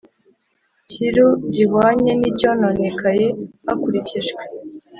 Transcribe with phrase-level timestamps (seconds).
[0.89, 3.27] Cyiru gihwanye n icyononekaye
[3.65, 4.41] hakurikijwe